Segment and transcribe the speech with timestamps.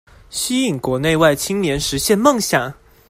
[0.31, 2.73] 吸引國內外青年實現夢想